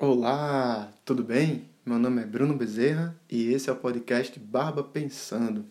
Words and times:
Olá, 0.00 0.92
tudo 1.04 1.24
bem? 1.24 1.68
Meu 1.84 1.98
nome 1.98 2.22
é 2.22 2.24
Bruno 2.24 2.54
Bezerra 2.54 3.20
e 3.28 3.52
esse 3.52 3.68
é 3.68 3.72
o 3.72 3.76
podcast 3.76 4.38
Barba 4.38 4.84
Pensando, 4.84 5.66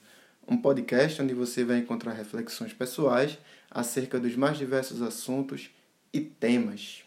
um 0.46 0.58
podcast 0.58 1.22
onde 1.22 1.34
você 1.34 1.64
vai 1.64 1.78
encontrar 1.78 2.12
reflexões 2.12 2.74
pessoais 2.74 3.38
acerca 3.72 4.20
dos 4.20 4.36
mais 4.36 4.58
diversos 4.58 5.02
assuntos 5.02 5.70
e 6.12 6.20
temas. 6.20 7.06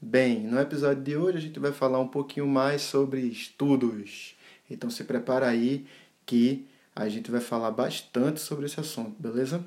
Bem, 0.00 0.40
no 0.40 0.58
episódio 0.58 1.02
de 1.02 1.14
hoje 1.14 1.36
a 1.36 1.40
gente 1.42 1.60
vai 1.60 1.72
falar 1.72 2.00
um 2.00 2.08
pouquinho 2.08 2.46
mais 2.46 2.80
sobre 2.80 3.20
estudos. 3.20 4.34
Então 4.70 4.88
se 4.88 5.04
prepara 5.04 5.46
aí 5.46 5.86
que 6.24 6.66
a 6.96 7.06
gente 7.06 7.30
vai 7.30 7.42
falar 7.42 7.70
bastante 7.70 8.40
sobre 8.40 8.64
esse 8.64 8.80
assunto, 8.80 9.14
beleza? 9.20 9.62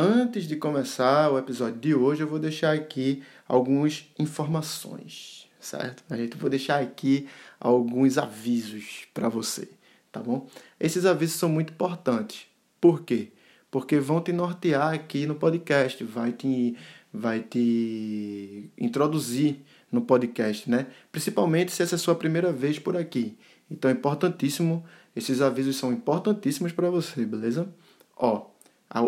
Antes 0.00 0.46
de 0.46 0.54
começar 0.54 1.28
o 1.28 1.36
episódio 1.36 1.80
de 1.80 1.92
hoje, 1.92 2.22
eu 2.22 2.28
vou 2.28 2.38
deixar 2.38 2.72
aqui 2.72 3.20
algumas 3.48 4.06
informações, 4.16 5.48
certo? 5.58 6.04
A 6.08 6.16
gente 6.16 6.36
vou 6.36 6.48
deixar 6.48 6.80
aqui 6.80 7.26
alguns 7.58 8.16
avisos 8.16 9.08
para 9.12 9.28
você, 9.28 9.68
tá 10.12 10.20
bom? 10.20 10.46
Esses 10.78 11.04
avisos 11.04 11.34
são 11.34 11.48
muito 11.48 11.72
importantes. 11.72 12.46
Por 12.80 13.02
quê? 13.02 13.32
Porque 13.72 13.98
vão 13.98 14.20
te 14.20 14.32
nortear 14.32 14.94
aqui 14.94 15.26
no 15.26 15.34
podcast, 15.34 16.04
vai 16.04 16.30
te 16.30 16.76
vai 17.12 17.40
te 17.40 18.70
introduzir 18.78 19.64
no 19.90 20.02
podcast, 20.02 20.70
né? 20.70 20.86
Principalmente 21.10 21.72
se 21.72 21.82
essa 21.82 21.96
é 21.96 21.98
a 21.98 21.98
sua 21.98 22.14
primeira 22.14 22.52
vez 22.52 22.78
por 22.78 22.96
aqui. 22.96 23.36
Então 23.68 23.90
é 23.90 23.94
importantíssimo, 23.94 24.86
esses 25.16 25.40
avisos 25.40 25.74
são 25.74 25.92
importantíssimos 25.92 26.70
para 26.70 26.88
você, 26.88 27.26
beleza? 27.26 27.68
Ó, 28.16 28.46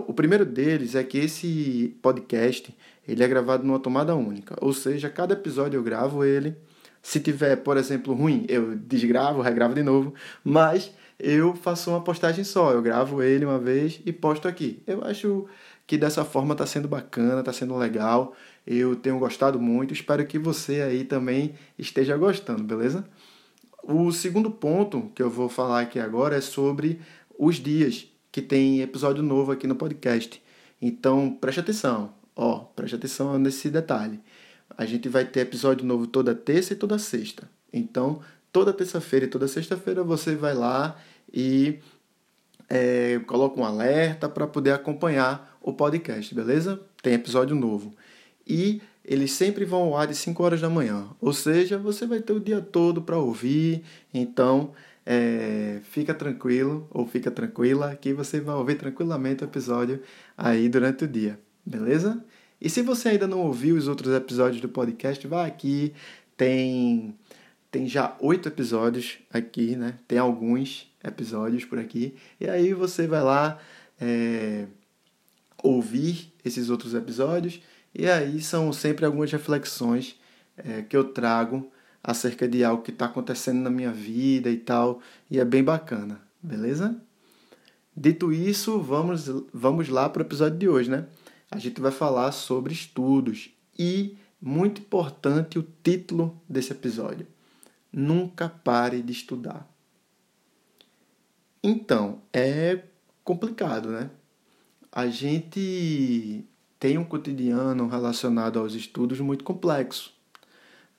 o 0.06 0.12
primeiro 0.12 0.44
deles 0.44 0.94
é 0.94 1.02
que 1.02 1.18
esse 1.18 1.96
podcast 2.02 2.74
ele 3.08 3.24
é 3.24 3.28
gravado 3.28 3.64
numa 3.64 3.78
tomada 3.78 4.14
única, 4.14 4.56
ou 4.60 4.72
seja, 4.72 5.08
cada 5.08 5.32
episódio 5.34 5.78
eu 5.78 5.82
gravo 5.82 6.24
ele. 6.24 6.54
Se 7.02 7.18
tiver, 7.18 7.56
por 7.56 7.78
exemplo, 7.78 8.12
ruim, 8.12 8.44
eu 8.48 8.76
desgravo, 8.76 9.40
regravo 9.40 9.74
de 9.74 9.82
novo, 9.82 10.12
mas 10.44 10.92
eu 11.18 11.54
faço 11.54 11.90
uma 11.90 12.02
postagem 12.02 12.44
só, 12.44 12.72
eu 12.72 12.82
gravo 12.82 13.22
ele 13.22 13.44
uma 13.44 13.58
vez 13.58 14.00
e 14.04 14.12
posto 14.12 14.46
aqui. 14.46 14.82
Eu 14.86 15.02
acho 15.04 15.46
que 15.86 15.96
dessa 15.96 16.24
forma 16.24 16.52
está 16.52 16.66
sendo 16.66 16.86
bacana, 16.86 17.40
está 17.40 17.52
sendo 17.52 17.76
legal. 17.76 18.34
Eu 18.66 18.94
tenho 18.94 19.18
gostado 19.18 19.58
muito, 19.58 19.94
espero 19.94 20.26
que 20.26 20.38
você 20.38 20.82
aí 20.82 21.04
também 21.04 21.54
esteja 21.78 22.16
gostando, 22.16 22.62
beleza? 22.62 23.04
O 23.82 24.12
segundo 24.12 24.50
ponto 24.50 25.10
que 25.14 25.22
eu 25.22 25.30
vou 25.30 25.48
falar 25.48 25.80
aqui 25.80 25.98
agora 25.98 26.36
é 26.36 26.40
sobre 26.40 27.00
os 27.38 27.56
dias 27.56 28.09
que 28.30 28.40
tem 28.40 28.80
episódio 28.80 29.22
novo 29.22 29.52
aqui 29.52 29.66
no 29.66 29.74
podcast. 29.74 30.42
Então, 30.80 31.30
preste 31.40 31.60
atenção. 31.60 32.14
Ó, 32.34 32.60
preste 32.76 32.94
atenção 32.94 33.38
nesse 33.38 33.68
detalhe. 33.70 34.20
A 34.76 34.86
gente 34.86 35.08
vai 35.08 35.24
ter 35.24 35.40
episódio 35.40 35.84
novo 35.84 36.06
toda 36.06 36.34
terça 36.34 36.72
e 36.72 36.76
toda 36.76 36.98
sexta. 36.98 37.50
Então, 37.72 38.20
toda 38.52 38.72
terça-feira 38.72 39.26
e 39.26 39.28
toda 39.28 39.48
sexta-feira 39.48 40.02
você 40.02 40.34
vai 40.34 40.54
lá 40.54 40.96
e 41.32 41.78
é, 42.68 43.20
coloca 43.26 43.60
um 43.60 43.64
alerta 43.64 44.28
para 44.28 44.46
poder 44.46 44.72
acompanhar 44.72 45.58
o 45.60 45.72
podcast, 45.72 46.34
beleza? 46.34 46.80
Tem 47.02 47.14
episódio 47.14 47.54
novo. 47.54 47.94
E 48.46 48.80
eles 49.04 49.32
sempre 49.32 49.64
vão 49.64 49.82
ao 49.82 49.96
ar 49.96 50.06
de 50.06 50.14
5 50.14 50.42
horas 50.42 50.60
da 50.60 50.70
manhã. 50.70 51.08
Ou 51.20 51.32
seja, 51.32 51.78
você 51.78 52.06
vai 52.06 52.20
ter 52.20 52.32
o 52.32 52.40
dia 52.40 52.60
todo 52.60 53.02
para 53.02 53.18
ouvir. 53.18 53.82
Então, 54.14 54.72
é, 55.04 55.80
fica 55.82 56.14
tranquilo 56.14 56.86
ou 56.90 57.06
fica 57.06 57.30
tranquila 57.30 57.96
que 57.96 58.12
você 58.12 58.40
vai 58.40 58.54
ouvir 58.54 58.76
tranquilamente 58.76 59.42
o 59.42 59.46
episódio 59.46 60.02
aí 60.36 60.68
durante 60.68 61.04
o 61.04 61.08
dia, 61.08 61.38
beleza? 61.64 62.22
E 62.60 62.68
se 62.68 62.82
você 62.82 63.10
ainda 63.10 63.26
não 63.26 63.40
ouviu 63.40 63.76
os 63.76 63.88
outros 63.88 64.14
episódios 64.14 64.60
do 64.60 64.68
podcast, 64.68 65.26
vá 65.26 65.46
aqui, 65.46 65.94
tem 66.36 67.14
tem 67.70 67.86
já 67.86 68.16
oito 68.20 68.48
episódios 68.48 69.18
aqui, 69.32 69.76
né? 69.76 69.94
Tem 70.08 70.18
alguns 70.18 70.92
episódios 71.02 71.64
por 71.64 71.78
aqui 71.78 72.14
e 72.38 72.48
aí 72.48 72.74
você 72.74 73.06
vai 73.06 73.22
lá 73.22 73.58
é, 74.00 74.66
ouvir 75.62 76.32
esses 76.44 76.68
outros 76.68 76.94
episódios 76.94 77.60
e 77.94 78.08
aí 78.08 78.40
são 78.40 78.72
sempre 78.72 79.04
algumas 79.04 79.30
reflexões 79.30 80.18
é, 80.56 80.82
que 80.82 80.96
eu 80.96 81.04
trago 81.04 81.70
acerca 82.02 82.48
de 82.48 82.64
algo 82.64 82.82
que 82.82 82.90
está 82.90 83.06
acontecendo 83.06 83.60
na 83.60 83.70
minha 83.70 83.92
vida 83.92 84.50
e 84.50 84.56
tal, 84.56 85.00
e 85.30 85.38
é 85.38 85.44
bem 85.44 85.62
bacana, 85.62 86.20
beleza? 86.42 87.00
Dito 87.96 88.32
isso, 88.32 88.80
vamos, 88.80 89.26
vamos 89.52 89.88
lá 89.88 90.08
para 90.08 90.22
o 90.22 90.24
episódio 90.24 90.58
de 90.58 90.68
hoje, 90.68 90.90
né? 90.90 91.06
A 91.50 91.58
gente 91.58 91.80
vai 91.80 91.90
falar 91.90 92.32
sobre 92.32 92.72
estudos 92.72 93.50
e, 93.78 94.16
muito 94.40 94.80
importante, 94.80 95.58
o 95.58 95.66
título 95.82 96.40
desse 96.48 96.72
episódio: 96.72 97.26
Nunca 97.92 98.48
pare 98.48 99.02
de 99.02 99.12
estudar. 99.12 99.68
Então, 101.62 102.22
é 102.32 102.84
complicado, 103.22 103.90
né? 103.90 104.10
A 104.90 105.08
gente 105.08 106.44
tem 106.78 106.96
um 106.96 107.04
cotidiano 107.04 107.86
relacionado 107.86 108.58
aos 108.58 108.74
estudos 108.74 109.20
muito 109.20 109.44
complexo, 109.44 110.12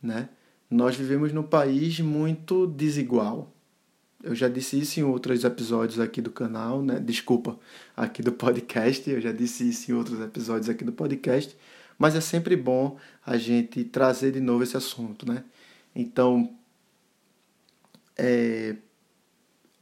né? 0.01 0.29
Nós 0.71 0.95
vivemos 0.95 1.33
num 1.33 1.43
país 1.43 1.99
muito 1.99 2.65
desigual. 2.65 3.51
Eu 4.23 4.33
já 4.33 4.47
disse 4.47 4.79
isso 4.79 5.01
em 5.01 5.03
outros 5.03 5.43
episódios 5.43 5.99
aqui 5.99 6.21
do 6.21 6.31
canal, 6.31 6.81
né? 6.81 6.97
Desculpa, 6.97 7.59
aqui 7.97 8.21
do 8.21 8.31
podcast. 8.31 9.09
Eu 9.09 9.19
já 9.19 9.33
disse 9.33 9.67
isso 9.67 9.91
em 9.91 9.93
outros 9.93 10.21
episódios 10.21 10.69
aqui 10.69 10.85
do 10.85 10.93
podcast. 10.93 11.57
Mas 11.99 12.15
é 12.15 12.21
sempre 12.21 12.55
bom 12.55 12.97
a 13.25 13.37
gente 13.37 13.83
trazer 13.83 14.31
de 14.31 14.39
novo 14.39 14.63
esse 14.63 14.77
assunto, 14.77 15.27
né? 15.27 15.43
Então, 15.93 16.55
é, 18.17 18.77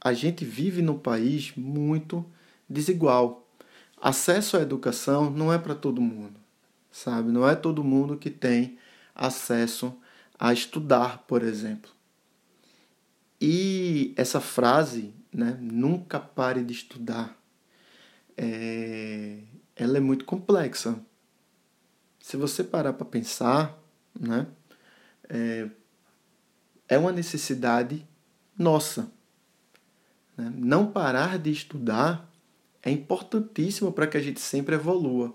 a 0.00 0.12
gente 0.12 0.44
vive 0.44 0.82
num 0.82 0.98
país 0.98 1.52
muito 1.56 2.26
desigual. 2.68 3.48
Acesso 4.02 4.56
à 4.56 4.62
educação 4.62 5.30
não 5.30 5.52
é 5.52 5.58
para 5.58 5.76
todo 5.76 6.00
mundo, 6.00 6.34
sabe? 6.90 7.30
Não 7.30 7.48
é 7.48 7.54
todo 7.54 7.84
mundo 7.84 8.16
que 8.16 8.28
tem 8.28 8.76
acesso 9.14 9.94
a 10.40 10.54
estudar, 10.54 11.18
por 11.28 11.42
exemplo. 11.42 11.90
E 13.38 14.14
essa 14.16 14.40
frase, 14.40 15.14
né, 15.30 15.58
nunca 15.60 16.18
pare 16.18 16.64
de 16.64 16.72
estudar, 16.72 17.38
é, 18.38 19.40
ela 19.76 19.98
é 19.98 20.00
muito 20.00 20.24
complexa. 20.24 20.98
Se 22.18 22.38
você 22.38 22.64
parar 22.64 22.94
para 22.94 23.04
pensar, 23.04 23.78
né, 24.18 24.46
é, 25.28 25.68
é 26.88 26.96
uma 26.96 27.12
necessidade 27.12 28.06
nossa. 28.58 29.12
Né? 30.38 30.50
Não 30.56 30.90
parar 30.90 31.38
de 31.38 31.50
estudar 31.50 32.30
é 32.82 32.90
importantíssimo 32.90 33.92
para 33.92 34.06
que 34.06 34.16
a 34.16 34.22
gente 34.22 34.40
sempre 34.40 34.74
evolua, 34.74 35.34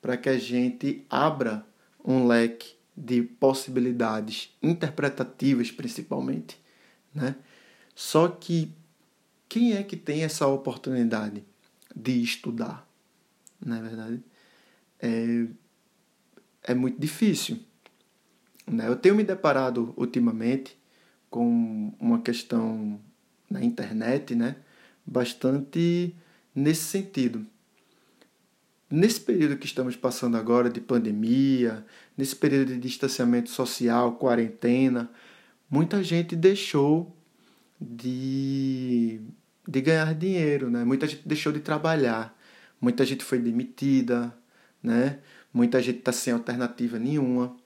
para 0.00 0.18
que 0.18 0.28
a 0.28 0.38
gente 0.38 1.06
abra 1.08 1.66
um 2.04 2.26
leque 2.26 2.81
de 2.96 3.22
possibilidades 3.22 4.54
interpretativas, 4.62 5.70
principalmente, 5.70 6.58
né? 7.14 7.36
Só 7.94 8.28
que 8.28 8.72
quem 9.48 9.74
é 9.74 9.82
que 9.82 9.96
tem 9.96 10.24
essa 10.24 10.46
oportunidade 10.46 11.44
de 11.94 12.22
estudar? 12.22 12.88
Não 13.64 13.76
é 13.76 13.82
verdade? 13.82 14.22
É, 15.00 15.46
é 16.64 16.74
muito 16.74 16.98
difícil. 16.98 17.58
Né? 18.66 18.88
Eu 18.88 18.96
tenho 18.96 19.14
me 19.14 19.24
deparado 19.24 19.92
ultimamente 19.96 20.78
com 21.28 21.92
uma 21.98 22.20
questão 22.20 23.00
na 23.50 23.62
internet, 23.62 24.34
né? 24.34 24.56
Bastante 25.04 26.14
nesse 26.54 26.84
sentido. 26.84 27.46
Nesse 28.94 29.22
período 29.22 29.56
que 29.56 29.64
estamos 29.64 29.96
passando 29.96 30.36
agora 30.36 30.68
de 30.68 30.78
pandemia, 30.78 31.82
nesse 32.14 32.36
período 32.36 32.74
de 32.74 32.78
distanciamento 32.78 33.48
social, 33.48 34.16
quarentena, 34.16 35.10
muita 35.70 36.04
gente 36.04 36.36
deixou 36.36 37.16
de, 37.80 39.18
de 39.66 39.80
ganhar 39.80 40.14
dinheiro, 40.14 40.68
né? 40.68 40.84
Muita 40.84 41.08
gente 41.08 41.26
deixou 41.26 41.50
de 41.54 41.60
trabalhar, 41.60 42.38
muita 42.78 43.02
gente 43.06 43.24
foi 43.24 43.38
demitida, 43.38 44.30
né? 44.82 45.20
Muita 45.54 45.80
gente 45.80 46.00
está 46.00 46.12
sem 46.12 46.34
alternativa 46.34 46.98
nenhuma. 46.98 47.56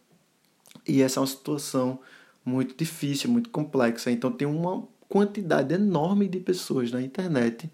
E 0.87 1.03
essa 1.03 1.19
é 1.19 1.21
uma 1.23 1.27
situação 1.27 1.99
muito 2.45 2.77
difícil, 2.77 3.29
muito 3.29 3.51
complexa. 3.51 4.13
Então 4.13 4.31
tem 4.31 4.47
uma 4.47 4.87
quantidade 5.09 5.75
enorme 5.75 6.29
de 6.29 6.39
pessoas 6.39 6.93
na 6.93 7.03
internet 7.03 7.69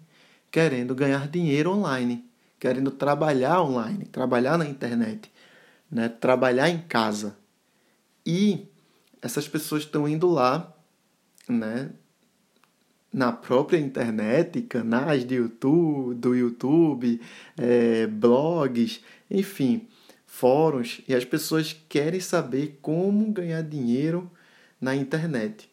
querendo 0.49 0.95
ganhar 0.95 1.27
dinheiro 1.27 1.69
online 1.69 2.32
querendo 2.63 2.91
trabalhar 2.91 3.61
online, 3.61 4.05
trabalhar 4.05 4.57
na 4.57 4.65
internet, 4.65 5.29
né? 5.91 6.07
trabalhar 6.07 6.69
em 6.69 6.77
casa. 6.79 7.35
E 8.25 8.69
essas 9.21 9.49
pessoas 9.49 9.83
estão 9.83 10.07
indo 10.07 10.29
lá, 10.29 10.73
né? 11.49 11.89
na 13.11 13.33
própria 13.33 13.77
internet, 13.77 14.61
canais 14.61 15.25
de 15.25 15.35
YouTube, 15.35 16.15
do 16.15 16.33
YouTube, 16.33 17.19
é, 17.57 18.07
blogs, 18.07 19.01
enfim, 19.29 19.85
fóruns 20.25 21.01
e 21.05 21.13
as 21.13 21.25
pessoas 21.25 21.75
querem 21.89 22.21
saber 22.21 22.79
como 22.81 23.29
ganhar 23.33 23.61
dinheiro 23.61 24.31
na 24.79 24.95
internet. 24.95 25.69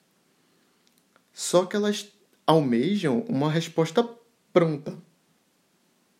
Só 1.33 1.67
que 1.67 1.77
elas 1.77 2.09
almejam 2.45 3.21
uma 3.29 3.49
resposta 3.49 4.05
pronta. 4.53 4.99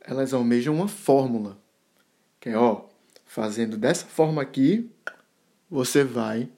Elas 0.01 0.33
almejam 0.33 0.75
uma 0.75 0.89
fórmula. 0.89 1.59
Que 2.41 2.51
é, 2.51 2.57
ó, 2.57 2.87
fazendo 3.27 3.77
dessa 3.77 4.07
forma 4.07 4.41
aqui, 4.41 4.91
você 5.71 6.03
vai 6.03 6.49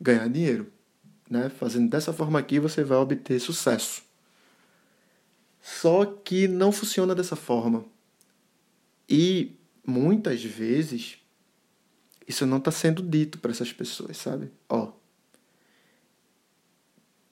ganhar 0.00 0.28
dinheiro. 0.28 0.72
Né? 1.28 1.48
Fazendo 1.48 1.88
dessa 1.90 2.12
forma 2.12 2.38
aqui, 2.38 2.58
você 2.58 2.82
vai 2.82 2.98
obter 2.98 3.38
sucesso. 3.40 4.02
Só 5.60 6.04
que 6.04 6.46
não 6.46 6.70
funciona 6.70 7.14
dessa 7.14 7.36
forma. 7.36 7.84
E 9.08 9.56
muitas 9.86 10.42
vezes 10.42 11.18
isso 12.26 12.44
não 12.46 12.58
está 12.58 12.70
sendo 12.70 13.02
dito 13.02 13.38
para 13.38 13.50
essas 13.52 13.72
pessoas, 13.72 14.16
sabe? 14.16 14.50
Ó, 14.68 14.85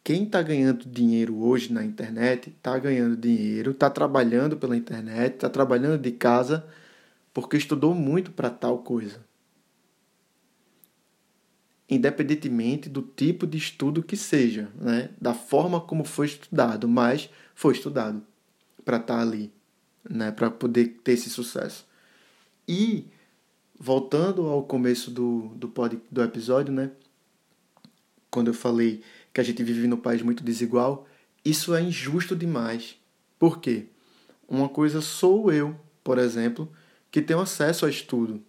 quem 0.05 0.25
está 0.25 0.43
ganhando 0.43 0.85
dinheiro 0.85 1.43
hoje 1.43 1.73
na 1.73 1.83
internet 1.83 2.51
está 2.51 2.79
ganhando 2.79 3.17
dinheiro, 3.17 3.71
está 3.71 3.89
trabalhando 3.89 4.55
pela 4.55 4.77
internet, 4.77 5.37
está 5.37 5.49
trabalhando 5.49 5.99
de 5.99 6.13
casa 6.13 6.67
porque 7.33 7.57
estudou 7.57 7.95
muito 7.95 8.31
para 8.31 8.51
tal 8.51 8.79
coisa. 8.79 9.25
Independentemente 11.89 12.89
do 12.91 13.01
tipo 13.01 13.47
de 13.47 13.57
estudo 13.57 14.03
que 14.03 14.17
seja, 14.17 14.69
né? 14.79 15.09
da 15.19 15.33
forma 15.33 15.81
como 15.81 16.05
foi 16.05 16.27
estudado, 16.27 16.87
mas 16.87 17.31
foi 17.55 17.73
estudado 17.73 18.23
para 18.85 18.99
estar 18.99 19.17
tá 19.17 19.23
ali, 19.23 19.51
né? 20.09 20.31
para 20.31 20.51
poder 20.51 21.01
ter 21.03 21.13
esse 21.13 21.31
sucesso. 21.31 21.87
E, 22.69 23.07
voltando 23.79 24.47
ao 24.47 24.63
começo 24.63 25.11
do, 25.11 25.49
do, 25.57 25.69
pod, 25.69 25.99
do 26.11 26.23
episódio, 26.23 26.73
né? 26.73 26.91
quando 28.31 28.49
eu 28.49 28.55
falei 28.55 29.03
que 29.35 29.41
a 29.41 29.45
gente 29.45 29.65
vive 29.65 29.89
num 29.89 29.97
país 29.97 30.23
muito 30.23 30.45
desigual, 30.45 31.09
isso 31.45 31.75
é 31.75 31.83
injusto 31.83 32.37
demais. 32.37 32.97
Por 33.39 33.59
quê? 33.61 33.87
Uma 34.49 34.69
coisa 34.69 35.01
sou 35.01 35.53
eu, 35.53 35.79
por 36.05 36.19
exemplo, 36.19 36.73
que 37.11 37.21
tenho 37.21 37.41
acesso 37.41 37.85
a 37.85 37.91
estudo, 37.91 38.41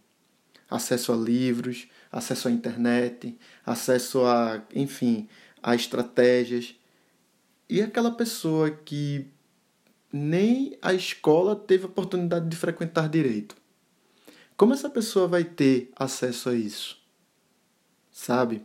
acesso 0.70 1.12
a 1.12 1.16
livros, 1.16 1.88
acesso 2.12 2.48
à 2.48 2.52
internet, 2.52 3.36
acesso 3.66 4.24
a, 4.26 4.64
enfim, 4.74 5.28
a 5.62 5.74
estratégias. 5.74 6.76
E 7.68 7.82
aquela 7.82 8.12
pessoa 8.12 8.70
que 8.70 9.28
nem 10.14 10.78
a 10.82 10.94
escola 10.94 11.56
teve 11.56 11.86
a 11.86 11.88
oportunidade 11.88 12.48
de 12.48 12.56
frequentar 12.56 13.10
direito. 13.10 13.56
Como 14.56 14.74
essa 14.74 14.90
pessoa 14.90 15.28
vai 15.28 15.44
ter 15.44 15.92
acesso 15.96 16.50
a 16.50 16.54
isso? 16.54 16.98
Sabe? 18.12 18.64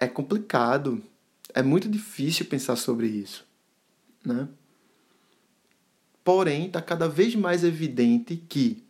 É 0.00 0.08
complicado. 0.08 1.02
É 1.52 1.62
muito 1.62 1.86
difícil 1.86 2.46
pensar 2.46 2.76
sobre 2.76 3.06
isso, 3.06 3.46
né? 4.24 4.48
Porém, 6.24 6.66
está 6.66 6.80
cada 6.80 7.06
vez 7.06 7.34
mais 7.34 7.64
evidente 7.64 8.36
que 8.36 8.82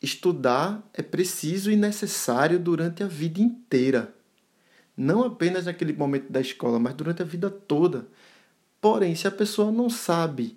estudar 0.00 0.88
é 0.92 1.02
preciso 1.02 1.72
e 1.72 1.76
necessário 1.76 2.58
durante 2.58 3.02
a 3.02 3.06
vida 3.08 3.40
inteira. 3.40 4.14
Não 4.96 5.24
apenas 5.24 5.64
naquele 5.64 5.92
momento 5.92 6.30
da 6.30 6.40
escola, 6.40 6.78
mas 6.78 6.94
durante 6.94 7.22
a 7.22 7.24
vida 7.24 7.50
toda. 7.50 8.06
Porém, 8.80 9.14
se 9.16 9.26
a 9.26 9.30
pessoa 9.30 9.72
não 9.72 9.90
sabe 9.90 10.56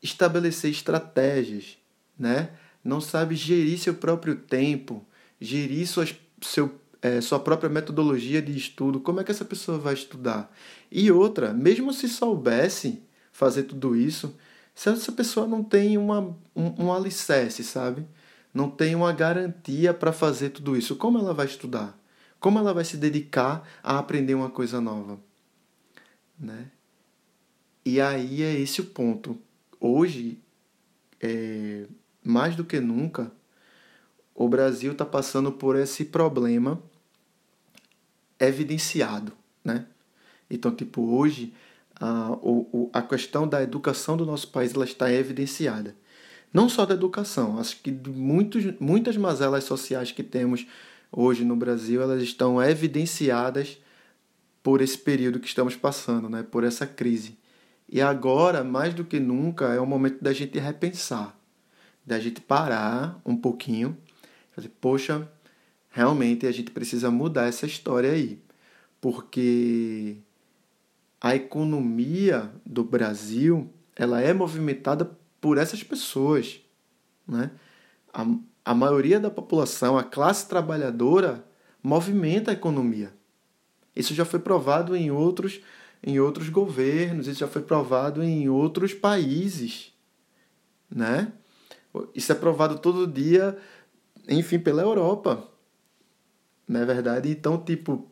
estabelecer 0.00 0.70
estratégias, 0.70 1.76
né? 2.16 2.50
não 2.84 3.00
sabe 3.00 3.34
gerir 3.34 3.78
seu 3.78 3.94
próprio 3.94 4.36
tempo, 4.36 5.04
gerir 5.40 5.88
suas, 5.88 6.14
seu, 6.40 6.80
é, 7.00 7.20
sua 7.20 7.38
própria 7.38 7.70
metodologia 7.70 8.42
de 8.42 8.56
estudo, 8.56 9.00
como 9.00 9.20
é 9.20 9.24
que 9.24 9.30
essa 9.30 9.44
pessoa 9.44 9.78
vai 9.78 9.94
estudar? 9.94 10.52
E 10.90 11.10
outra, 11.10 11.52
mesmo 11.52 11.92
se 11.92 12.08
soubesse 12.08 13.02
fazer 13.32 13.64
tudo 13.64 13.94
isso, 13.94 14.36
se 14.74 14.88
essa 14.88 15.12
pessoa 15.12 15.46
não 15.46 15.62
tem 15.62 15.96
uma, 15.96 16.36
um, 16.54 16.84
um 16.84 16.92
alicerce, 16.92 17.62
sabe? 17.64 18.06
Não 18.52 18.70
tem 18.70 18.94
uma 18.94 19.12
garantia 19.12 19.92
para 19.92 20.12
fazer 20.12 20.50
tudo 20.50 20.76
isso, 20.76 20.96
como 20.96 21.18
ela 21.18 21.34
vai 21.34 21.46
estudar? 21.46 21.98
Como 22.40 22.58
ela 22.58 22.72
vai 22.72 22.84
se 22.84 22.96
dedicar 22.96 23.68
a 23.82 23.98
aprender 23.98 24.34
uma 24.34 24.50
coisa 24.50 24.80
nova? 24.80 25.18
Né? 26.38 26.70
E 27.84 28.00
aí 28.00 28.42
é 28.42 28.52
esse 28.58 28.80
o 28.80 28.84
ponto. 28.84 29.38
Hoje, 29.80 30.40
é, 31.20 31.86
mais 32.24 32.54
do 32.54 32.64
que 32.64 32.78
nunca, 32.80 33.32
o 34.38 34.48
Brasil 34.48 34.92
está 34.92 35.04
passando 35.04 35.50
por 35.50 35.74
esse 35.74 36.04
problema 36.04 36.80
evidenciado, 38.38 39.32
né? 39.64 39.84
Então, 40.48 40.72
tipo, 40.72 41.02
hoje 41.02 41.52
a, 42.00 42.30
o, 42.40 42.88
a 42.92 43.02
questão 43.02 43.48
da 43.48 43.60
educação 43.60 44.16
do 44.16 44.24
nosso 44.24 44.48
país 44.52 44.72
ela 44.72 44.84
está 44.84 45.12
evidenciada. 45.12 45.96
Não 46.54 46.68
só 46.68 46.86
da 46.86 46.94
educação, 46.94 47.58
acho 47.58 47.82
que 47.82 47.90
muitos, 47.90 48.78
muitas 48.78 49.16
mazelas 49.16 49.64
sociais 49.64 50.12
que 50.12 50.22
temos 50.22 50.68
hoje 51.10 51.44
no 51.44 51.56
Brasil, 51.56 52.00
elas 52.00 52.22
estão 52.22 52.62
evidenciadas 52.62 53.76
por 54.62 54.80
esse 54.80 54.98
período 54.98 55.40
que 55.40 55.48
estamos 55.48 55.74
passando, 55.74 56.28
né? 56.28 56.44
por 56.44 56.62
essa 56.62 56.86
crise. 56.86 57.36
E 57.88 58.00
agora, 58.00 58.62
mais 58.62 58.94
do 58.94 59.04
que 59.04 59.18
nunca, 59.18 59.74
é 59.74 59.80
o 59.80 59.86
momento 59.86 60.22
da 60.22 60.32
gente 60.32 60.60
repensar, 60.60 61.36
da 62.06 62.20
gente 62.20 62.40
parar 62.40 63.20
um 63.26 63.36
pouquinho, 63.36 63.96
fazer, 64.58 64.72
poxa, 64.80 65.28
realmente 65.90 66.46
a 66.46 66.52
gente 66.52 66.70
precisa 66.70 67.10
mudar 67.10 67.46
essa 67.46 67.64
história 67.64 68.10
aí, 68.10 68.42
porque 69.00 70.16
a 71.20 71.34
economia 71.34 72.52
do 72.66 72.82
Brasil 72.84 73.72
ela 73.94 74.20
é 74.20 74.32
movimentada 74.32 75.10
por 75.40 75.58
essas 75.58 75.82
pessoas, 75.82 76.60
né? 77.26 77.50
A, 78.12 78.26
a 78.64 78.74
maioria 78.74 79.18
da 79.20 79.30
população, 79.30 79.96
a 79.96 80.04
classe 80.04 80.48
trabalhadora, 80.48 81.44
movimenta 81.82 82.50
a 82.50 82.54
economia. 82.54 83.12
Isso 83.94 84.14
já 84.14 84.24
foi 84.24 84.40
provado 84.40 84.96
em 84.96 85.10
outros, 85.10 85.60
em 86.02 86.20
outros 86.20 86.48
governos, 86.48 87.26
isso 87.26 87.40
já 87.40 87.48
foi 87.48 87.62
provado 87.62 88.22
em 88.22 88.48
outros 88.48 88.94
países, 88.94 89.92
né? 90.90 91.32
Isso 92.14 92.30
é 92.30 92.34
provado 92.34 92.78
todo 92.78 93.06
dia, 93.06 93.58
enfim, 94.28 94.58
pela 94.58 94.82
Europa, 94.82 95.48
não 96.66 96.80
é 96.80 96.84
verdade? 96.84 97.30
Então, 97.30 97.62
tipo, 97.62 98.10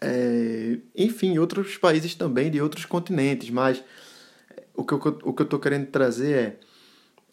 é, 0.00 0.78
enfim, 0.96 1.38
outros 1.38 1.76
países 1.76 2.14
também, 2.14 2.50
de 2.50 2.60
outros 2.60 2.84
continentes, 2.84 3.50
mas 3.50 3.82
o 4.74 4.84
que, 4.84 4.94
eu, 4.94 4.98
o 5.24 5.32
que 5.32 5.42
eu 5.42 5.44
estou 5.44 5.58
querendo 5.58 5.86
trazer 5.86 6.36
é 6.36 6.60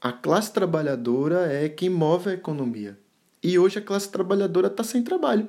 a 0.01 0.11
classe 0.11 0.51
trabalhadora 0.53 1.51
é 1.51 1.67
quem 1.67 1.89
move 1.89 2.29
a 2.29 2.33
economia. 2.33 2.97
E 3.41 3.57
hoje 3.57 3.79
a 3.79 3.81
classe 3.81 4.09
trabalhadora 4.09 4.67
está 4.67 4.83
sem 4.83 5.03
trabalho. 5.03 5.47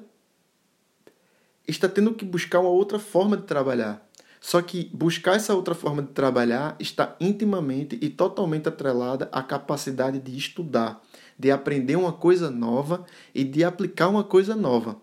Está 1.67 1.89
tendo 1.89 2.15
que 2.15 2.25
buscar 2.25 2.61
uma 2.61 2.71
outra 2.71 2.99
forma 2.99 3.37
de 3.37 3.45
trabalhar. 3.45 4.09
Só 4.41 4.63
que 4.63 4.91
buscar 4.95 5.37
essa 5.37 5.55
outra 5.55 5.75
forma 5.75 6.03
de 6.03 6.09
trabalhar 6.09 6.75
está 6.81 7.15
intimamente 7.21 7.99
e 8.01 8.09
totalmente 8.09 8.69
atrelada 8.69 9.29
à 9.31 9.43
capacidade 9.43 10.19
de 10.19 10.37
estudar, 10.37 11.01
de 11.41 11.51
aprender 11.51 11.97
uma 11.97 12.13
coisa 12.13 12.51
nova 12.51 13.07
e 13.35 13.43
de 13.43 13.65
aplicar 13.65 14.09
uma 14.09 14.23
coisa 14.23 14.55
nova. 14.55 15.01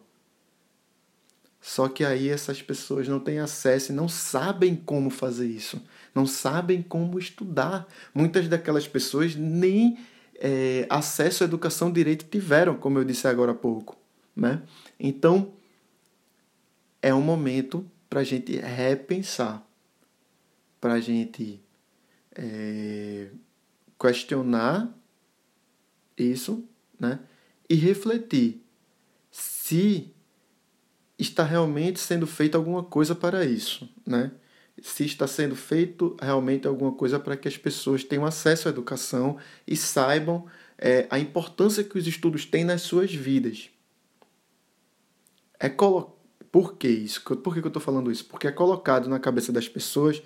Só 1.59 1.89
que 1.89 2.05
aí 2.05 2.29
essas 2.29 2.61
pessoas 2.61 3.07
não 3.07 3.19
têm 3.19 3.39
acesso 3.39 3.91
e 3.91 3.95
não 3.95 4.07
sabem 4.07 4.75
como 4.75 5.09
fazer 5.09 5.47
isso, 5.47 5.81
não 6.13 6.27
sabem 6.27 6.83
como 6.83 7.17
estudar. 7.17 7.87
Muitas 8.13 8.47
daquelas 8.47 8.87
pessoas 8.87 9.35
nem 9.35 9.97
é, 10.35 10.85
acesso 10.91 11.43
à 11.43 11.47
educação 11.47 11.91
direito 11.91 12.25
tiveram, 12.25 12.75
como 12.75 12.99
eu 12.99 13.03
disse 13.03 13.27
agora 13.27 13.51
há 13.51 13.55
pouco. 13.55 13.97
Né? 14.35 14.61
Então, 14.99 15.53
é 17.01 17.11
um 17.15 17.21
momento 17.21 17.83
para 18.07 18.19
a 18.19 18.23
gente 18.23 18.55
repensar, 18.57 19.65
para 20.79 20.93
a 20.93 20.99
gente 20.99 21.59
é, 22.35 23.29
questionar 23.99 24.95
isso 26.17 26.63
né? 26.99 27.19
e 27.69 27.75
refletir 27.75 28.63
se 29.31 30.13
está 31.17 31.43
realmente 31.43 31.99
sendo 31.99 32.27
feita 32.27 32.57
alguma 32.57 32.83
coisa 32.83 33.15
para 33.15 33.43
isso, 33.43 33.89
né? 34.05 34.31
Se 34.81 35.03
está 35.05 35.25
sendo 35.25 35.55
feito 35.55 36.15
realmente 36.21 36.67
alguma 36.67 36.91
coisa 36.91 37.19
para 37.19 37.35
que 37.35 37.47
as 37.47 37.57
pessoas 37.57 38.03
tenham 38.03 38.25
acesso 38.25 38.67
à 38.67 38.71
educação 38.71 39.37
e 39.65 39.75
saibam 39.75 40.45
é, 40.77 41.07
a 41.09 41.17
importância 41.17 41.83
que 41.83 41.97
os 41.97 42.05
estudos 42.05 42.45
têm 42.45 42.63
nas 42.63 42.83
suas 42.83 43.13
vidas. 43.13 43.69
É 45.59 45.67
colo... 45.67 46.15
Por 46.51 46.75
que 46.75 46.87
isso? 46.87 47.21
Por 47.21 47.53
que 47.53 47.59
eu 47.59 47.67
estou 47.67 47.81
falando 47.81 48.11
isso? 48.11 48.25
Porque 48.25 48.47
é 48.47 48.51
colocado 48.51 49.09
na 49.09 49.19
cabeça 49.19 49.51
das 49.51 49.67
pessoas 49.67 50.21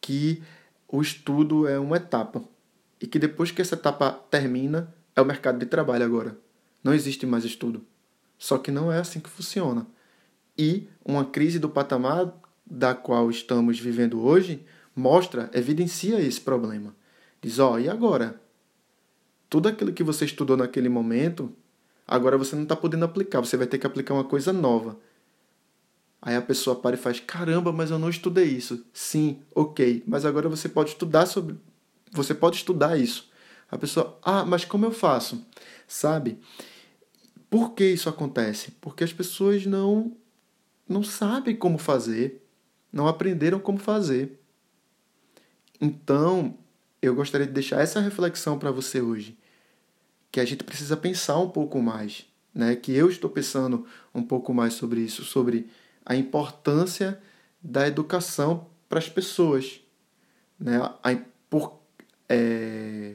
que 0.00 0.42
o 0.88 1.00
estudo 1.00 1.66
é 1.66 1.78
uma 1.78 1.96
etapa 1.96 2.42
e 3.00 3.06
que 3.06 3.18
depois 3.18 3.50
que 3.50 3.62
essa 3.62 3.74
etapa 3.74 4.12
termina, 4.30 4.92
é 5.14 5.20
o 5.20 5.24
mercado 5.24 5.58
de 5.58 5.66
trabalho 5.66 6.04
agora. 6.04 6.38
Não 6.82 6.94
existe 6.94 7.26
mais 7.26 7.44
estudo. 7.44 7.84
Só 8.38 8.58
que 8.58 8.70
não 8.70 8.90
é 8.90 8.98
assim 8.98 9.20
que 9.20 9.30
funciona. 9.30 9.86
E 10.58 10.88
uma 11.04 11.24
crise 11.24 11.58
do 11.58 11.68
patamar 11.68 12.32
da 12.66 12.94
qual 12.94 13.30
estamos 13.30 13.78
vivendo 13.78 14.22
hoje 14.22 14.64
mostra, 14.94 15.50
evidencia 15.52 16.20
esse 16.20 16.40
problema. 16.40 16.94
Diz, 17.40 17.58
ó, 17.58 17.72
oh, 17.72 17.78
e 17.78 17.88
agora? 17.88 18.40
Tudo 19.48 19.68
aquilo 19.68 19.92
que 19.92 20.02
você 20.02 20.24
estudou 20.24 20.56
naquele 20.56 20.88
momento, 20.88 21.52
agora 22.06 22.38
você 22.38 22.54
não 22.54 22.62
está 22.62 22.76
podendo 22.76 23.04
aplicar, 23.04 23.40
você 23.40 23.56
vai 23.56 23.66
ter 23.66 23.78
que 23.78 23.86
aplicar 23.86 24.14
uma 24.14 24.24
coisa 24.24 24.52
nova. 24.52 24.98
Aí 26.20 26.36
a 26.36 26.42
pessoa 26.42 26.76
para 26.76 26.94
e 26.94 26.98
faz: 26.98 27.18
caramba, 27.18 27.72
mas 27.72 27.90
eu 27.90 27.98
não 27.98 28.08
estudei 28.08 28.44
isso. 28.44 28.86
Sim, 28.92 29.40
ok, 29.54 30.04
mas 30.06 30.24
agora 30.24 30.48
você 30.48 30.68
pode 30.68 30.90
estudar 30.90 31.26
sobre. 31.26 31.56
Você 32.12 32.32
pode 32.32 32.56
estudar 32.56 32.96
isso. 32.96 33.30
A 33.72 33.78
pessoa, 33.78 34.18
ah, 34.22 34.44
mas 34.44 34.66
como 34.66 34.84
eu 34.84 34.92
faço? 34.92 35.46
Sabe? 35.88 36.38
Por 37.48 37.72
que 37.72 37.84
isso 37.86 38.06
acontece? 38.06 38.70
Porque 38.82 39.02
as 39.02 39.14
pessoas 39.14 39.64
não 39.64 40.14
não 40.86 41.02
sabem 41.02 41.56
como 41.56 41.78
fazer, 41.78 42.44
não 42.92 43.08
aprenderam 43.08 43.58
como 43.58 43.78
fazer. 43.78 44.38
Então, 45.80 46.58
eu 47.00 47.14
gostaria 47.14 47.46
de 47.46 47.52
deixar 47.54 47.80
essa 47.80 47.98
reflexão 47.98 48.58
para 48.58 48.70
você 48.70 49.00
hoje, 49.00 49.38
que 50.30 50.38
a 50.38 50.44
gente 50.44 50.64
precisa 50.64 50.94
pensar 50.94 51.38
um 51.38 51.48
pouco 51.48 51.80
mais, 51.80 52.26
né? 52.54 52.76
Que 52.76 52.92
eu 52.92 53.08
estou 53.08 53.30
pensando 53.30 53.86
um 54.14 54.22
pouco 54.22 54.52
mais 54.52 54.74
sobre 54.74 55.00
isso, 55.00 55.24
sobre 55.24 55.66
a 56.04 56.14
importância 56.14 57.18
da 57.62 57.88
educação 57.88 58.66
para 58.86 58.98
as 58.98 59.08
pessoas, 59.08 59.80
né? 60.60 60.76
A, 61.02 61.16
por, 61.48 61.80
é, 62.28 63.14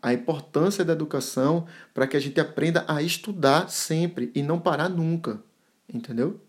a 0.00 0.12
importância 0.12 0.84
da 0.84 0.92
educação 0.92 1.66
para 1.92 2.06
que 2.06 2.16
a 2.16 2.20
gente 2.20 2.40
aprenda 2.40 2.84
a 2.88 3.02
estudar 3.02 3.68
sempre 3.68 4.30
e 4.34 4.42
não 4.42 4.58
parar 4.60 4.88
nunca, 4.88 5.42
entendeu? 5.92 6.40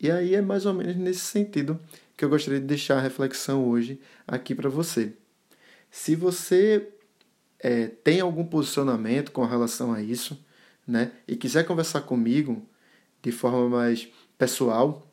E 0.00 0.10
aí 0.10 0.34
é 0.34 0.40
mais 0.40 0.64
ou 0.64 0.74
menos 0.74 0.96
nesse 0.96 1.20
sentido 1.20 1.78
que 2.16 2.24
eu 2.24 2.28
gostaria 2.28 2.60
de 2.60 2.66
deixar 2.66 2.98
a 2.98 3.00
reflexão 3.00 3.68
hoje 3.68 4.00
aqui 4.26 4.54
para 4.54 4.68
você. 4.68 5.12
Se 5.90 6.14
você 6.14 6.88
é, 7.58 7.86
tem 7.86 8.20
algum 8.20 8.44
posicionamento 8.44 9.32
com 9.32 9.44
relação 9.44 9.92
a 9.92 10.02
isso, 10.02 10.44
né, 10.86 11.12
e 11.26 11.36
quiser 11.36 11.64
conversar 11.64 12.02
comigo 12.02 12.66
de 13.22 13.32
forma 13.32 13.68
mais 13.68 14.08
pessoal, 14.36 15.06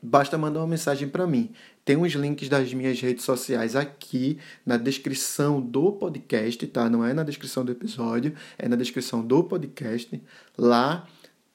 basta 0.00 0.38
mandar 0.38 0.60
uma 0.60 0.68
mensagem 0.68 1.08
para 1.08 1.26
mim. 1.26 1.52
Tem 1.84 1.96
uns 1.96 2.12
links 2.12 2.48
das 2.48 2.72
minhas 2.72 2.98
redes 2.98 3.24
sociais 3.24 3.76
aqui 3.76 4.38
na 4.64 4.78
descrição 4.78 5.60
do 5.60 5.92
podcast, 5.92 6.66
tá? 6.68 6.88
Não 6.88 7.04
é 7.04 7.12
na 7.12 7.22
descrição 7.22 7.64
do 7.64 7.72
episódio, 7.72 8.34
é 8.56 8.66
na 8.66 8.76
descrição 8.76 9.24
do 9.24 9.44
podcast. 9.44 10.22
Lá 10.56 11.06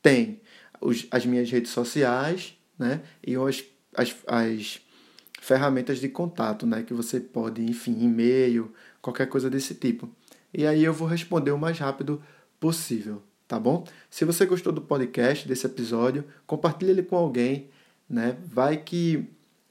tem 0.04 0.40
os, 0.80 1.08
as 1.10 1.26
minhas 1.26 1.50
redes 1.50 1.72
sociais, 1.72 2.56
né? 2.78 3.02
E 3.26 3.36
as, 3.36 3.64
as, 3.96 4.16
as 4.28 4.82
ferramentas 5.42 6.00
de 6.00 6.08
contato, 6.08 6.68
né? 6.68 6.84
Que 6.84 6.94
você 6.94 7.20
pode, 7.20 7.64
enfim, 7.64 7.98
e-mail, 8.00 8.72
qualquer 9.02 9.28
coisa 9.28 9.50
desse 9.50 9.74
tipo. 9.74 10.08
E 10.54 10.68
aí 10.68 10.84
eu 10.84 10.94
vou 10.94 11.08
responder 11.08 11.52
o 11.52 11.58
mais 11.58 11.80
rápido 11.80 12.22
possível, 12.60 13.24
tá 13.48 13.60
bom? 13.60 13.84
Se 14.12 14.26
você 14.26 14.46
gostou 14.46 14.72
do 14.72 14.82
podcast, 14.82 15.48
desse 15.48 15.66
episódio, 15.66 16.24
compartilhe 16.46 16.92
ele 16.92 17.04
com 17.04 17.16
alguém, 17.16 17.70
né? 18.08 18.38
Vai 18.46 18.78
que 18.78 19.28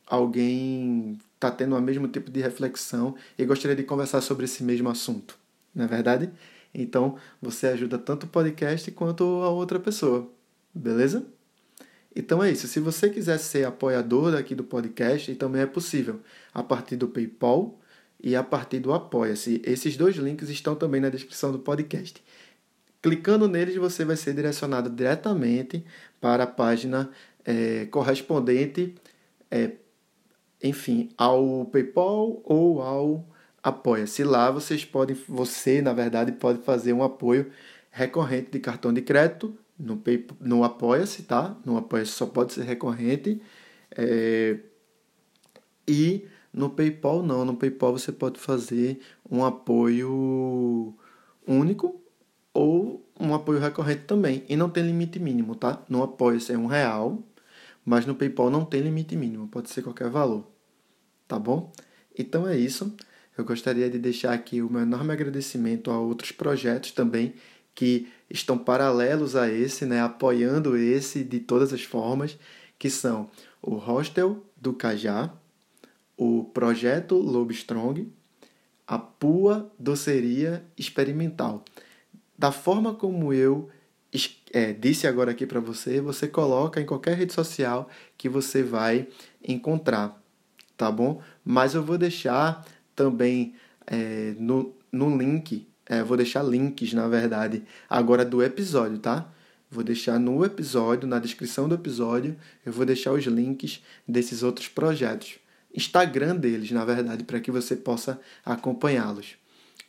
alguém 0.08 1.18
está 1.34 1.50
tendo 1.50 1.76
o 1.76 1.80
mesmo 1.80 2.08
tipo 2.08 2.30
de 2.30 2.40
reflexão 2.40 3.14
e 3.38 3.44
gostaria 3.44 3.76
de 3.76 3.84
conversar 3.84 4.20
sobre 4.20 4.46
esse 4.46 4.64
mesmo 4.64 4.88
assunto, 4.88 5.38
não 5.74 5.84
é 5.84 5.88
verdade? 5.88 6.30
Então, 6.74 7.16
você 7.40 7.68
ajuda 7.68 7.98
tanto 7.98 8.24
o 8.24 8.28
podcast 8.28 8.90
quanto 8.90 9.24
a 9.42 9.48
outra 9.48 9.78
pessoa, 9.78 10.28
beleza? 10.74 11.24
Então 12.14 12.42
é 12.42 12.50
isso. 12.50 12.66
Se 12.66 12.80
você 12.80 13.08
quiser 13.08 13.38
ser 13.38 13.64
apoiador 13.64 14.34
aqui 14.34 14.54
do 14.54 14.64
podcast, 14.64 15.32
também 15.36 15.62
é 15.62 15.66
possível 15.66 16.20
a 16.52 16.62
partir 16.62 16.96
do 16.96 17.06
PayPal 17.06 17.78
e 18.20 18.34
a 18.34 18.42
partir 18.42 18.80
do 18.80 18.92
Apoia-se. 18.92 19.62
Esses 19.64 19.96
dois 19.96 20.16
links 20.16 20.48
estão 20.48 20.74
também 20.74 21.00
na 21.00 21.10
descrição 21.10 21.52
do 21.52 21.60
podcast. 21.60 22.22
Clicando 23.00 23.46
neles, 23.46 23.76
você 23.76 24.04
vai 24.04 24.16
ser 24.16 24.34
direcionado 24.34 24.90
diretamente 24.90 25.84
para 26.20 26.42
a 26.42 26.46
página 26.46 27.08
é, 27.44 27.86
correspondente, 27.86 28.94
é, 29.50 29.72
enfim, 30.62 31.10
ao 31.16 31.64
PayPal 31.66 32.40
ou 32.44 32.82
ao 32.82 33.24
Apoia-se. 33.62 34.24
Lá 34.24 34.50
vocês 34.50 34.84
podem, 34.84 35.16
você 35.28 35.82
na 35.82 35.92
verdade 35.92 36.32
pode 36.32 36.62
fazer 36.62 36.92
um 36.92 37.02
apoio 37.02 37.50
recorrente 37.90 38.50
de 38.50 38.60
cartão 38.60 38.92
de 38.92 39.02
crédito 39.02 39.56
no, 39.78 40.00
no 40.40 40.64
Apoia-se, 40.64 41.22
tá? 41.22 41.56
No 41.64 41.76
Apoia-se 41.76 42.12
só 42.12 42.26
pode 42.26 42.52
ser 42.52 42.62
recorrente. 42.62 43.40
É, 43.96 44.58
e 45.86 46.26
no 46.52 46.70
PayPal 46.70 47.22
não. 47.22 47.44
No 47.44 47.56
PayPal 47.56 47.92
você 47.92 48.12
pode 48.12 48.38
fazer 48.38 49.00
um 49.30 49.44
apoio 49.44 50.94
único 51.46 52.00
ou 52.52 53.04
um 53.18 53.34
apoio 53.34 53.58
recorrente 53.58 54.02
também. 54.02 54.44
E 54.48 54.56
não 54.56 54.70
tem 54.70 54.84
limite 54.84 55.18
mínimo, 55.18 55.54
tá? 55.54 55.82
No 55.88 56.02
Apoia-se 56.02 56.52
é 56.52 56.58
um 56.58 56.66
real, 56.66 57.22
mas 57.88 58.04
no 58.04 58.14
PayPal 58.14 58.50
não 58.50 58.66
tem 58.66 58.82
limite 58.82 59.16
mínimo. 59.16 59.48
Pode 59.48 59.70
ser 59.70 59.80
qualquer 59.80 60.10
valor, 60.10 60.46
tá 61.26 61.38
bom? 61.38 61.72
Então 62.16 62.46
é 62.46 62.54
isso. 62.54 62.94
Eu 63.36 63.46
gostaria 63.46 63.88
de 63.88 63.98
deixar 63.98 64.34
aqui 64.34 64.60
o 64.60 64.70
meu 64.70 64.82
enorme 64.82 65.10
agradecimento 65.10 65.90
a 65.90 65.98
outros 65.98 66.30
projetos 66.30 66.90
também 66.92 67.34
que 67.74 68.08
estão 68.28 68.58
paralelos 68.58 69.34
a 69.34 69.50
esse, 69.50 69.86
né, 69.86 70.02
apoiando 70.02 70.76
esse 70.76 71.24
de 71.24 71.40
todas 71.40 71.72
as 71.72 71.82
formas, 71.82 72.36
que 72.78 72.90
são 72.90 73.30
o 73.62 73.76
Hostel 73.76 74.44
do 74.54 74.74
Cajá, 74.74 75.32
o 76.14 76.44
Projeto 76.44 77.14
Lobo 77.14 77.52
Strong, 77.52 78.12
a 78.86 78.98
Pua 78.98 79.72
Doceria 79.78 80.62
Experimental. 80.76 81.64
Da 82.36 82.52
forma 82.52 82.92
como 82.92 83.32
eu 83.32 83.70
é, 84.52 84.72
disse 84.72 85.06
agora 85.06 85.30
aqui 85.30 85.46
para 85.46 85.60
você, 85.60 86.00
você 86.00 86.26
coloca 86.26 86.80
em 86.80 86.86
qualquer 86.86 87.16
rede 87.16 87.32
social 87.32 87.88
que 88.16 88.28
você 88.28 88.62
vai 88.62 89.08
encontrar, 89.46 90.20
tá 90.76 90.90
bom? 90.90 91.22
Mas 91.44 91.74
eu 91.74 91.82
vou 91.82 91.98
deixar 91.98 92.66
também 92.94 93.54
é, 93.86 94.34
no, 94.38 94.74
no 94.90 95.16
link 95.16 95.66
é, 95.88 96.02
vou 96.02 96.16
deixar 96.18 96.42
links, 96.42 96.92
na 96.92 97.08
verdade, 97.08 97.62
agora 97.88 98.24
do 98.24 98.42
episódio, 98.42 98.98
tá? 98.98 99.26
Vou 99.70 99.82
deixar 99.82 100.18
no 100.18 100.44
episódio, 100.44 101.08
na 101.08 101.18
descrição 101.18 101.66
do 101.66 101.74
episódio, 101.74 102.36
eu 102.64 102.72
vou 102.72 102.84
deixar 102.84 103.12
os 103.12 103.24
links 103.24 103.82
desses 104.06 104.42
outros 104.42 104.68
projetos. 104.68 105.38
Instagram 105.74 106.36
deles, 106.36 106.70
na 106.70 106.84
verdade, 106.84 107.24
para 107.24 107.40
que 107.40 107.50
você 107.50 107.74
possa 107.74 108.20
acompanhá-los. 108.44 109.36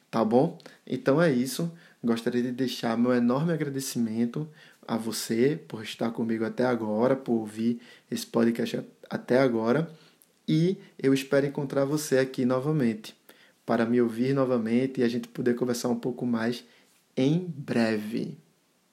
Tá 0.10 0.24
bom? 0.24 0.58
Então 0.88 1.22
é 1.22 1.32
isso. 1.32 1.72
Gostaria 2.04 2.42
de 2.42 2.52
deixar 2.52 2.98
meu 2.98 3.14
enorme 3.14 3.52
agradecimento 3.52 4.48
a 4.88 4.96
você 4.96 5.60
por 5.68 5.84
estar 5.84 6.12
comigo 6.12 6.46
até 6.46 6.66
agora, 6.66 7.16
por 7.16 7.34
ouvir 7.34 7.82
esse 8.10 8.26
podcast 8.26 8.82
até 9.10 9.40
agora. 9.40 9.92
E 10.48 10.78
eu 10.98 11.14
espero 11.14 11.46
encontrar 11.46 11.86
você 11.86 12.18
aqui 12.18 12.46
novamente 12.46 13.16
para 13.66 13.86
me 13.86 14.02
ouvir 14.02 14.34
novamente 14.34 15.02
e 15.02 15.04
a 15.04 15.08
gente 15.08 15.28
poder 15.28 15.56
conversar 15.56 15.90
um 15.90 16.00
pouco 16.00 16.26
mais 16.26 16.64
em 17.16 17.46
breve. 17.56 18.38